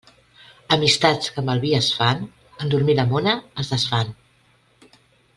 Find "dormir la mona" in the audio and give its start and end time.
2.75-3.35